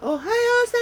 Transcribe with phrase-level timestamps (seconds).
[0.00, 0.76] おはようさ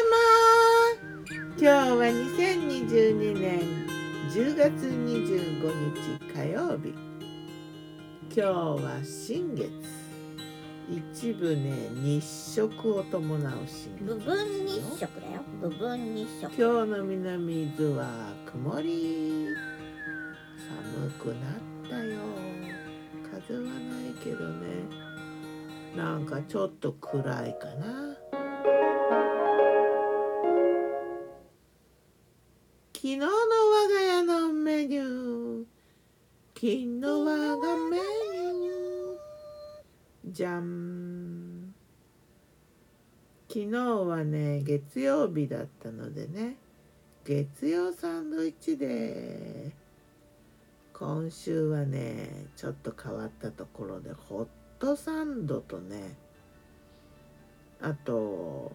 [1.24, 1.36] ま。
[1.56, 3.86] 今日は2022年
[4.30, 6.93] 10月25日火曜日。
[8.29, 9.71] 今日は新月。
[10.91, 14.05] 一部ね日食を伴う新月。
[14.05, 15.43] 部分日食だよ。
[15.62, 16.55] 部分日食。
[16.55, 19.48] 今日の南伊豆は曇り。
[20.93, 22.21] 寒くなったよ。
[23.33, 25.07] 風はないけどね。
[25.96, 28.16] なんかちょっと暗いかな
[36.59, 37.24] 昨日我
[37.59, 41.74] がメニューじゃん。
[43.46, 46.56] 昨日はね月曜日だったのでね。
[47.27, 49.70] 月曜サンドイッチで。
[50.95, 54.46] 今週はねちょっと変わったところでホッ
[54.79, 56.16] トサンドとね。
[57.82, 58.73] あと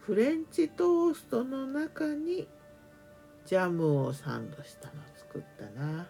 [0.00, 2.48] フレンチトーストの中に
[3.44, 6.06] ジャムをサンドしたの作ったな。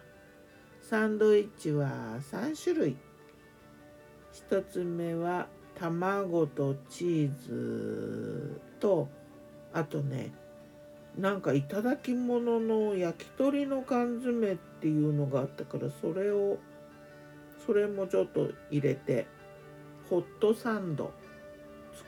[0.89, 1.89] サンドイッチは
[2.31, 2.95] 3種類。
[4.49, 9.09] 1つ目は卵とチーズと
[9.73, 10.31] あとね
[11.17, 16.57] なんかいただき物の焼き鳥の缶詰っていうのがあったからそれを
[17.65, 19.27] それもちょっと入れて
[20.09, 21.11] ホットサンド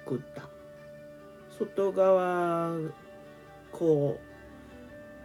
[0.06, 0.44] 作った。
[1.58, 2.78] 外側
[3.74, 4.18] こ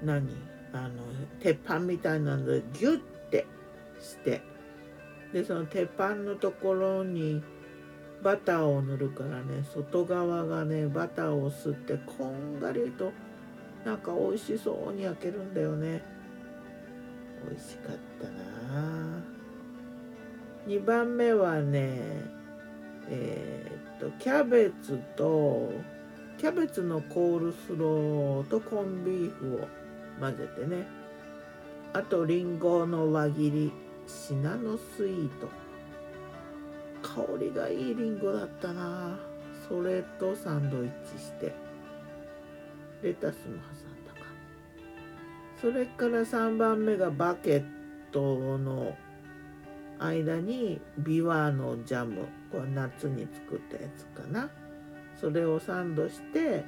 [0.03, 0.29] う何？
[0.73, 1.05] あの
[1.39, 3.01] 鉄板みたいなのでギュッ
[4.05, 4.43] して
[5.33, 7.43] でその鉄板のところに
[8.23, 13.13] バターを塗るからね外側がねバターを吸ってこんがりと
[13.85, 16.03] なんか美味しそうに焼けるんだよね。
[17.47, 18.29] 美味しかった
[18.73, 19.23] な。
[20.67, 22.01] 2番目はね
[23.11, 25.71] えー、っとキャベツと
[26.39, 29.69] キャベツのコールスローとコンビーフを
[30.19, 30.87] 混ぜてね。
[31.93, 33.84] あとりんごの輪切り。
[34.07, 35.49] シナノスイート。
[37.03, 39.19] 香りがいいりんごだったな。
[39.69, 41.55] それとサンドイッチして。
[43.03, 44.27] レタスも挟んだか。
[45.61, 47.65] それから3番目がバケッ
[48.11, 48.97] トの
[49.99, 52.27] 間にビワのジャム。
[52.51, 54.51] これ夏に作ったやつかな。
[55.21, 56.65] それをサンドして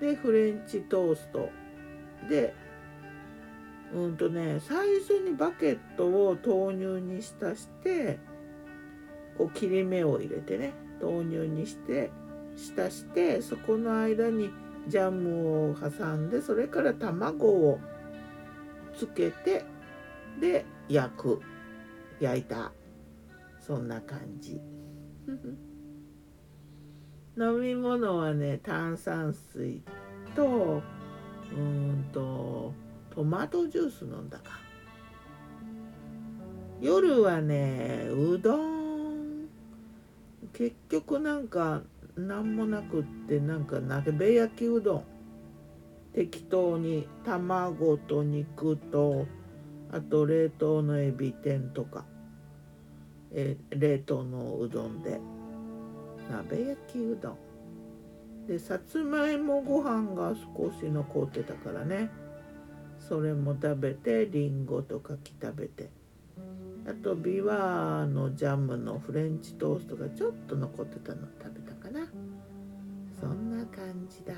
[0.00, 1.50] でフレンチトースト。
[2.28, 2.54] で
[3.94, 8.18] うんとね最初にバケットを豆乳に浸して
[9.36, 12.10] こう切り目を入れてね豆乳にして
[12.56, 14.50] 浸してそこの間に
[14.88, 17.78] ジャムを挟んでそれから卵を
[18.96, 19.64] つけて
[20.40, 21.42] で焼く。
[22.20, 22.72] 焼いた。
[23.60, 24.60] そんな感じ。
[27.36, 29.84] 飲み物はね炭酸水
[30.34, 30.82] と
[31.52, 32.74] うんと
[33.18, 34.60] トマトジュース飲んだか。
[36.80, 39.48] 夜はねうどん。
[40.52, 41.82] 結局なんか
[42.16, 45.04] 何もなくってなんか鍋焼きうどん。
[46.12, 49.26] 適当に卵と肉と
[49.90, 52.04] あと冷凍のエビ天とか、
[53.32, 55.20] え冷凍のうどんで。
[56.30, 57.36] 鍋焼きうどん。
[58.46, 62.27] でさつまいもご飯が少し残ってたからね。
[63.08, 65.88] それも食べてりんごと柿食べて。
[66.86, 72.06] あとビワのジャムのフレンチトーストがちょっと残ってたの食べたかな。
[73.20, 74.34] そんな感じだ。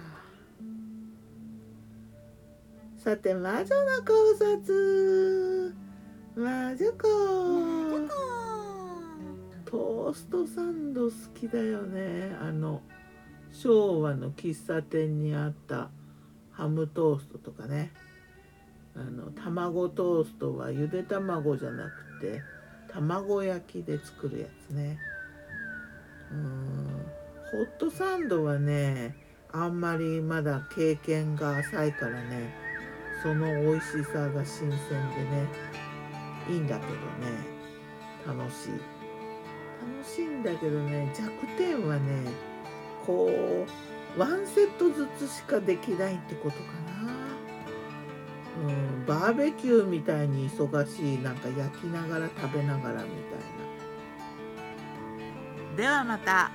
[2.96, 3.66] さて魔女の
[4.04, 5.74] 考察。
[6.36, 7.60] 魔女子。
[9.64, 12.36] トーストサンド好きだよね。
[12.40, 12.82] あの
[13.52, 15.90] 昭和の喫茶店にあった
[16.50, 17.92] ハムトーストとかね
[18.94, 22.42] あの卵トーストはゆで卵じゃなくて
[22.88, 24.98] 卵焼きで作るやつね。
[26.32, 27.06] うん。
[27.52, 29.16] ホットサンドはね
[29.52, 32.54] あんまりまだ経験が浅いからね
[33.22, 34.80] その美味しさが新鮮でね
[36.48, 36.96] いいんだけどね。
[38.26, 38.68] 楽しい。
[38.70, 42.30] 楽しいんだけどね弱点はね
[43.06, 46.99] こうワンセットずつしかできないってことかな。
[48.60, 53.38] うん、バーベキューみたいに忙しいなんか焼きながら食べながらみたい
[55.70, 55.76] な。
[55.76, 56.50] ではまた。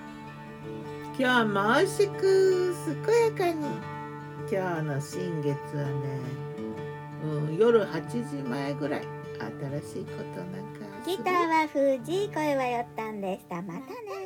[1.17, 2.75] 今日も美味しく
[3.05, 3.65] 健やかに。
[4.51, 5.93] 今日の新月はね、
[7.23, 9.15] うん、夜8時前ぐらい。
[9.35, 9.49] 新
[9.81, 13.61] しいことなんかギターは藤井声はよったんでした。
[13.61, 14.25] またね